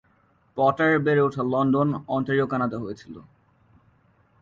[0.57, 3.15] পটারের বেড়ে ওঠা London, Ontario Canada হয়েছিল।